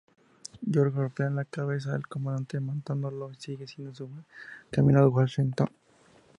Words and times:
George 0.71 0.95
golpea 0.95 1.27
en 1.27 1.35
la 1.35 1.45
cabeza 1.45 1.93
al 1.93 2.07
comandante 2.07 2.59
matándolo 2.59 3.29
y 3.31 3.35
sigue 3.35 3.67
su 3.67 4.09
camino 4.71 4.97
a 4.99 5.07
Washington. 5.07 5.69